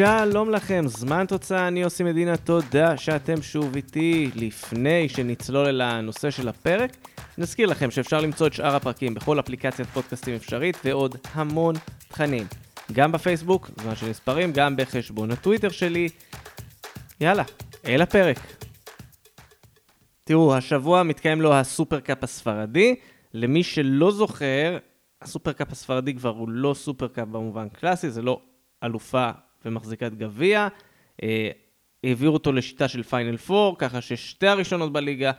[0.00, 4.30] שלום לכם, זמן תוצאה, אני יוסי מדינה, תודה שאתם שוב איתי.
[4.34, 6.96] לפני שנצלול אל הנושא של הפרק,
[7.38, 11.74] נזכיר לכם שאפשר למצוא את שאר הפרקים בכל אפליקציית פודקאסטים אפשרית ועוד המון
[12.08, 12.46] תכנים.
[12.92, 16.08] גם בפייסבוק, זמן של מספרים, גם בחשבון הטוויטר שלי.
[17.20, 17.44] יאללה,
[17.84, 18.38] אל הפרק.
[20.24, 22.94] תראו, השבוע מתקיים לו הסופרקאפ הספרדי.
[23.34, 24.78] למי שלא זוכר,
[25.22, 28.40] הסופרקאפ הספרדי כבר הוא לא סופרקאפ במובן קלאסי, זה לא
[28.84, 29.30] אלופה
[29.64, 30.68] ומחזיקת גביע.
[31.22, 31.50] אה,
[32.04, 35.32] העבירו אותו לשיטה של final 4, ככה ששתי הראשונות בליגה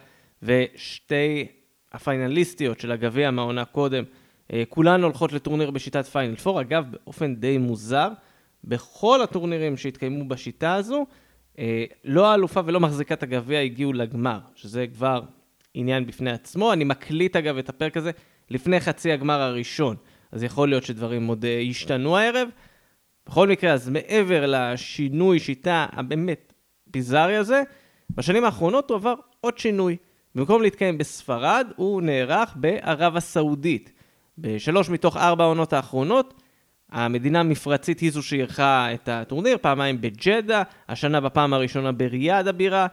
[0.44, 1.48] ושתי
[1.92, 4.04] הפיינליסטיות של הגביע מהעונה קודם,
[4.54, 6.62] אה, כולן הולכות לטורניר בשיטת final 4.
[6.62, 8.10] אגב, באופן די מוזר,
[8.64, 11.06] בכל הטורנירים שהתקיימו בשיטה הזו,
[11.60, 15.22] אה, לא האלופה ולא מחזיקת הגביע הגיעו לגמר, שזה כבר
[15.74, 16.74] עניין בפני עצמו.
[16.74, 18.12] אני מקליט אגב את הפרק הזה
[18.50, 19.96] לפני חצי הגמר הראשון,
[20.32, 22.50] אז יכול להיות שדברים עוד ישתנו הערב.
[23.26, 26.54] בכל מקרה, אז מעבר לשינוי שיטה הבאמת
[26.88, 27.64] ביזארי הזה,
[28.10, 29.98] בשנים האחרונות הוא עבר עוד שינוי.
[30.36, 33.92] במקום להתקיים בספרד, הוא נערך בערב הסעודית.
[34.38, 36.42] בשלוש מתוך ארבע העונות האחרונות,
[36.92, 42.88] המדינה המפרצית היא זו שאירחה את הטורניר, פעמיים בג'דה, השנה בפעם הראשונה בריאד הבירה,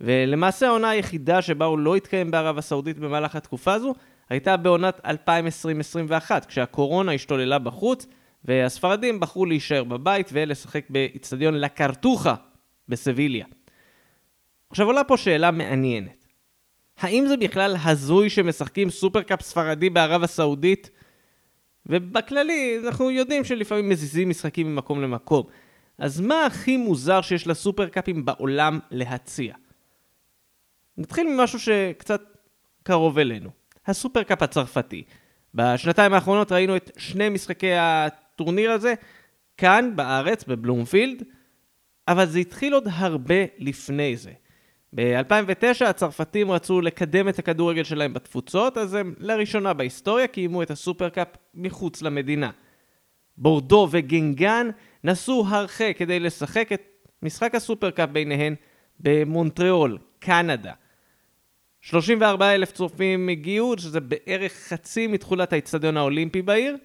[0.00, 3.94] ולמעשה העונה היחידה שבה הוא לא התקיים בערב הסעודית במהלך התקופה הזו,
[4.30, 5.10] הייתה בעונת 2020-2021,
[6.48, 8.06] כשהקורונה השתוללה בחוץ,
[8.48, 12.34] והספרדים בחרו להישאר בבית ולשחק באיצטדיון לה קרטוחה
[12.88, 13.46] בסביליה.
[14.70, 16.26] עכשיו עולה פה שאלה מעניינת.
[16.98, 20.90] האם זה בכלל הזוי שמשחקים סופרקאפ ספרדי בערב הסעודית?
[21.86, 25.46] ובכללי, אנחנו יודעים שלפעמים מזיזים משחקים ממקום למקום.
[25.98, 29.54] אז מה הכי מוזר שיש לסופרקאפים בעולם להציע?
[30.98, 32.22] נתחיל ממשהו שקצת
[32.82, 33.50] קרוב אלינו.
[33.86, 35.02] הסופרקאפ הצרפתי.
[35.54, 37.72] בשנתיים האחרונות ראינו את שני משחקי
[38.38, 38.94] הטורניר הזה
[39.56, 41.22] כאן בארץ, בבלומפילד,
[42.08, 44.32] אבל זה התחיל עוד הרבה לפני זה.
[44.94, 51.28] ב-2009 הצרפתים רצו לקדם את הכדורגל שלהם בתפוצות, אז הם לראשונה בהיסטוריה קיימו את הסופרקאפ
[51.54, 52.50] מחוץ למדינה.
[53.36, 54.68] בורדו וגנגן
[55.04, 56.82] נסעו הרחק כדי לשחק את
[57.22, 58.54] משחק הסופרקאפ ביניהן
[59.00, 60.72] במונטריאול, קנדה.
[61.80, 66.76] 34 אלף צופים הגיעו, שזה בערך חצי מתכולת האיצטדיון האולימפי בעיר,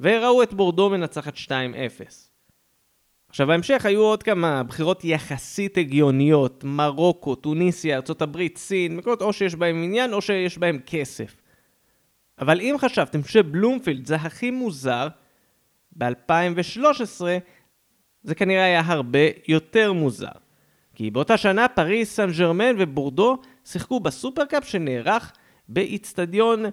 [0.00, 1.48] וראו את בורדו מנצחת 2-0.
[3.28, 9.54] עכשיו בהמשך היו עוד כמה בחירות יחסית הגיוניות, מרוקו, טוניסיה, ארה"ב, סין, מקומות או שיש
[9.54, 11.36] בהם עניין או שיש בהם כסף.
[12.38, 15.08] אבל אם חשבתם שבלומפילד זה הכי מוזר,
[15.98, 17.22] ב-2013
[18.22, 19.18] זה כנראה היה הרבה
[19.48, 20.32] יותר מוזר.
[20.94, 25.32] כי באותה שנה פריס סן ג'רמן ובורדו שיחקו בסופרקאפ שנערך
[25.68, 26.64] באיצטדיון,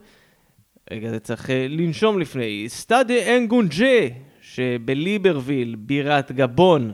[0.91, 4.07] רגע זה צריך אה, לנשום לפני, Stade d'Angondjé
[4.41, 6.93] שבליברוויל, בירת גבון,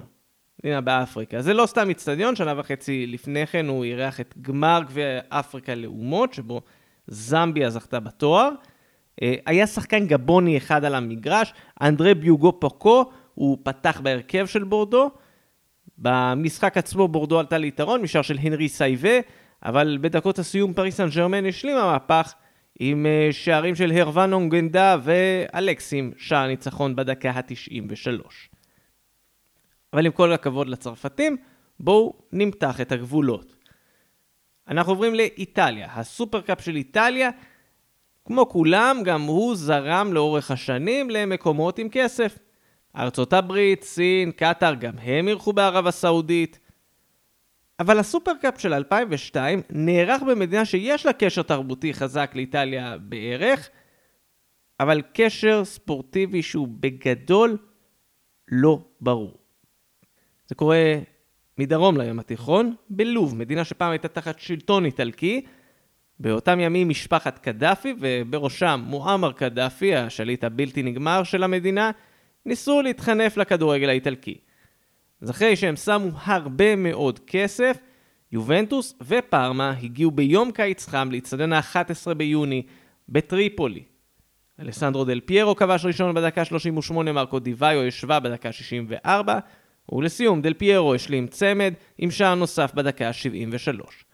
[0.63, 1.41] הנה באפריקה.
[1.41, 6.33] זה לא סתם איצטדיון, שנה וחצי לפני כן הוא אירח את גמר גביע אפריקה לאומות,
[6.33, 6.61] שבו
[7.07, 8.49] זמביה זכתה בתואר.
[9.21, 15.11] אה, היה שחקן גבוני אחד על המגרש, אנדרי ביוגו פוקו, הוא פתח בהרכב של בורדו.
[15.97, 19.19] במשחק עצמו בורדו עלתה ליתרון משער של הנרי סייבה,
[19.63, 22.33] אבל בדקות הסיום פריס סן ג'רמן השלימה מהפך
[22.79, 28.31] עם אה, שערים של הרוון אונגנדה ואלקסים, שער ניצחון בדקה ה-93.
[29.93, 31.37] אבל עם כל הכבוד לצרפתים,
[31.79, 33.55] בואו נמתח את הגבולות.
[34.67, 35.87] אנחנו עוברים לאיטליה.
[35.91, 37.29] הסופרקאפ של איטליה,
[38.25, 42.37] כמו כולם, גם הוא זרם לאורך השנים למקומות עם כסף.
[42.97, 46.59] ארצות הברית, סין, קטאר, גם הם אירחו בערב הסעודית.
[47.79, 53.69] אבל הסופרקאפ של 2002 נערך במדינה שיש לה קשר תרבותי חזק לאיטליה בערך,
[54.79, 57.57] אבל קשר ספורטיבי שהוא בגדול
[58.51, 59.37] לא ברור.
[60.47, 60.93] זה קורה
[61.57, 65.45] מדרום לים התיכון, בלוב, מדינה שפעם הייתה תחת שלטון איטלקי.
[66.19, 71.91] באותם ימים משפחת קדאפי, ובראשם מועמר קדאפי, השליט הבלתי נגמר של המדינה,
[72.45, 74.37] ניסו להתחנף לכדורגל האיטלקי.
[75.21, 77.77] אז אחרי שהם שמו הרבה מאוד כסף,
[78.31, 82.63] יובנטוס ופארמה הגיעו ביום קיץ חם לאצטדיון ה-11 ביוני
[83.09, 83.83] בטריפולי.
[84.59, 89.39] אלסנדרו דל פיירו כבש ראשון בדקה 38, מרקו דיוויו ישבה בדקה 64,
[89.91, 94.05] ולסיום דל פיירו השלים צמד עם שער נוסף בדקה 73.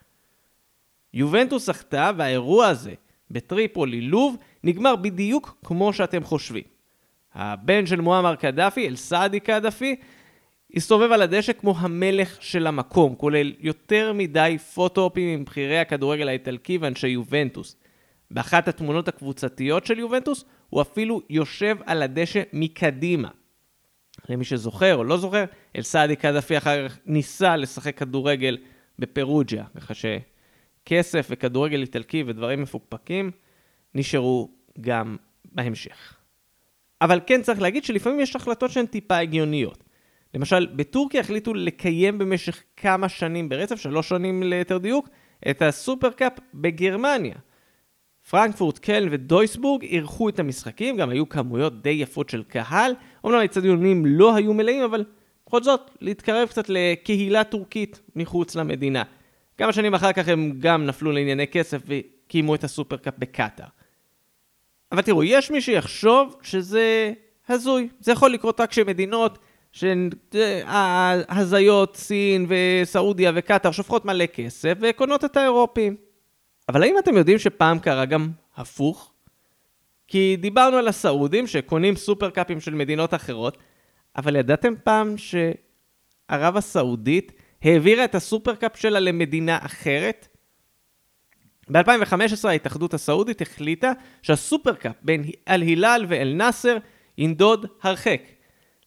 [1.13, 2.93] יובנטוס זכתה והאירוע הזה
[3.31, 6.63] בטריפולי לוב נגמר בדיוק כמו שאתם חושבים.
[7.33, 9.95] הבן של מועמר קדאפי, אל סעדי קדאפי,
[10.75, 16.77] הסתובב על הדשא כמו המלך של המקום, כולל יותר מדי פוטו-אופים עם בכירי הכדורגל האיטלקי
[16.77, 17.75] ואנשי יובנטוס.
[18.31, 23.29] באחת התמונות הקבוצתיות של יובנטוס, הוא אפילו יושב על הדשא מקדימה.
[24.29, 25.43] למי שזוכר או לא זוכר,
[25.75, 28.57] אל-סעדי קדאפי אחר כך ניסה לשחק כדורגל
[28.99, 33.31] בפרוג'יה, ככה שכסף וכדורגל איטלקי ודברים מפוקפקים
[33.95, 34.49] נשארו
[34.81, 36.15] גם בהמשך.
[37.01, 39.82] אבל כן צריך להגיד שלפעמים יש החלטות שהן טיפה הגיוניות.
[40.33, 45.09] למשל, בטורקיה החליטו לקיים במשך כמה שנים ברצף, שלוש שנים ליתר דיוק,
[45.49, 47.35] את הסופרקאפ בגרמניה.
[48.29, 52.93] פרנקפורט, קלן ודויסבורג אירחו את המשחקים, גם היו כמויות די יפות של קהל.
[53.23, 55.03] אומנם האצטדיונים לא היו מלאים, אבל
[55.47, 59.03] בכל זאת, להתקרב קצת לקהילה טורקית מחוץ למדינה.
[59.57, 63.65] כמה שנים אחר כך הם גם נפלו לענייני כסף וקיימו את הסופרקאפ בקטאר.
[64.91, 67.13] אבל תראו, יש מי שיחשוב שזה
[67.49, 67.89] הזוי.
[67.99, 69.39] זה יכול לקרות רק כשמדינות
[70.33, 75.95] שהזיות, סין וסעודיה וקטאר שופכות מלא כסף וקונות את האירופים.
[76.69, 79.13] אבל האם אתם יודעים שפעם קרה גם הפוך?
[80.07, 83.57] כי דיברנו על הסעודים שקונים סופרקאפים של מדינות אחרות,
[84.15, 87.31] אבל ידעתם פעם שערב הסעודית
[87.61, 90.27] העבירה את הסופרקאפ שלה למדינה אחרת?
[91.69, 93.91] ב-2015 ההתאחדות הסעודית החליטה
[94.21, 96.77] שהסופרקאפ בין אל-הילל ואל-נאסר
[97.17, 98.21] ינדוד הרחק.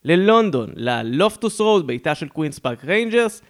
[0.06, 3.42] ללונדון, ללופטוס רוד, ביתה של קווינס פארק ריינג'רס.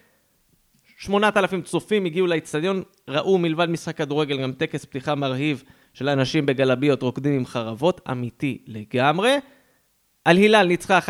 [0.98, 5.62] 8,000 צופים הגיעו לאצטדיון, ראו מלבד משחק כדורגל גם טקס פתיחה מרהיב
[5.94, 9.36] של אנשים בגלביות רוקדים עם חרבות, אמיתי לגמרי.
[10.24, 11.02] אל-הילל ניצחה 1-0,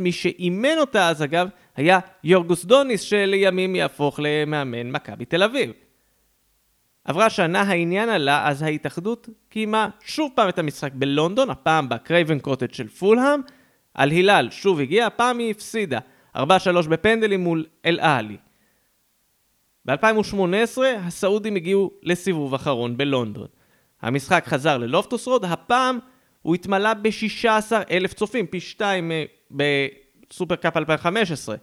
[0.00, 5.72] מי שאימן אותה אז אגב היה יורגוס דוניס שלימים יהפוך למאמן מכבי תל אביב.
[7.04, 12.72] עברה שנה, העניין עלה, אז ההתאחדות קיימה שוב פעם את המשחק בלונדון, הפעם בקרייבן קוטג'
[12.72, 13.40] של פולהאם.
[13.96, 15.98] אל-הילל שוב הגיעה, הפעם היא הפסידה.
[16.36, 16.40] 4-3
[16.88, 18.36] בפנדלים מול אל-עלי.
[19.84, 23.46] ב-2018 הסעודים הגיעו לסיבוב אחרון בלונדון.
[24.02, 25.98] המשחק חזר ללופטוס רוד, הפעם
[26.42, 31.56] הוא התמלא ב-16 אלף צופים, פי 2 אה, בסופרקאפ 2015.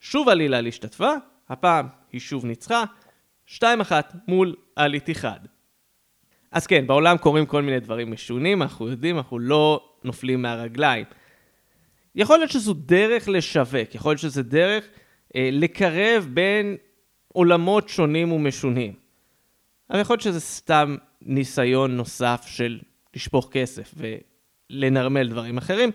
[0.00, 1.10] שוב עלילה להשתתפה,
[1.48, 2.84] הפעם היא שוב ניצחה,
[3.48, 3.62] 2-1
[4.28, 5.40] מול אל איתיחד.
[6.52, 11.04] אז כן, בעולם קורים כל מיני דברים משונים, אנחנו יודעים, אנחנו לא נופלים מהרגליים.
[12.14, 14.84] יכול להיות שזו דרך לשווק, יכול להיות שזו דרך
[15.36, 16.76] אה, לקרב בין
[17.28, 18.92] עולמות שונים ומשונים.
[19.90, 22.80] אבל יכול להיות שזה סתם ניסיון נוסף של
[23.16, 25.90] לשפוך כסף ולנרמל דברים אחרים.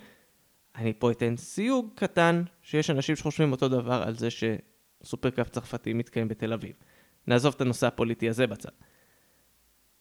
[0.75, 6.27] אני פה אתן סיוג קטן, שיש אנשים שחושבים אותו דבר על זה שסופרקאפ צרפתי מתקיים
[6.27, 6.73] בתל אביב.
[7.27, 8.69] נעזוב את הנושא הפוליטי הזה בצד.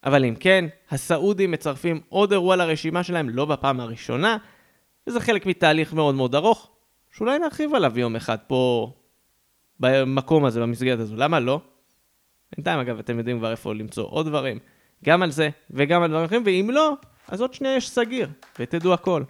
[0.04, 4.36] אבל אם כן, הסעודים מצרפים עוד אירוע לרשימה שלהם, לא בפעם הראשונה,
[5.08, 6.70] וזה חלק מתהליך מאוד מאוד ארוך,
[7.12, 8.92] שאולי נרחיב עליו יום אחד פה,
[9.80, 11.16] במקום הזה, במסגרת הזו.
[11.16, 11.60] למה לא?
[12.56, 14.58] בינתיים, אגב, אתם יודעים כבר איפה למצוא עוד דברים,
[15.04, 16.92] גם על זה וגם על דברים אחרים, ואם לא,
[17.28, 18.28] אז עוד שנייה יש סגיר,
[18.58, 19.22] ותדעו הכל.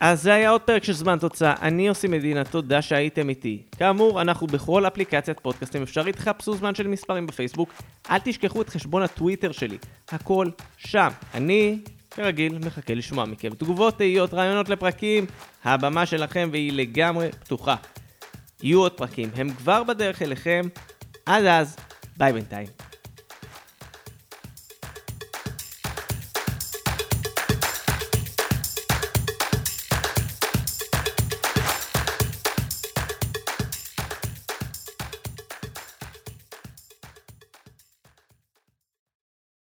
[0.00, 3.62] אז זה היה עוד פרק של זמן תוצאה, אני יוסי מדינה, תודה שהייתם איתי.
[3.78, 7.72] כאמור, אנחנו בכל אפליקציית פודקאסטים אפשרית, חפשו זמן של מספרים בפייסבוק,
[8.10, 10.46] אל תשכחו את חשבון הטוויטר שלי, הכל
[10.76, 11.08] שם.
[11.34, 11.78] אני,
[12.10, 15.26] כרגיל, מחכה לשמוע מכם תגובות, תהיות, רעיונות לפרקים,
[15.64, 17.76] הבמה שלכם והיא לגמרי פתוחה.
[18.62, 20.62] יהיו עוד פרקים, הם כבר בדרך אליכם,
[21.26, 21.76] עד אז,
[22.16, 22.66] ביי בינתיים.